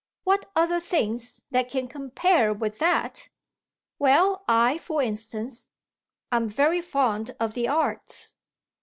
[0.23, 3.29] "What other things that can compare with that?"
[3.99, 5.69] "Well, I for instance,
[6.31, 8.35] I'm very fond of the arts."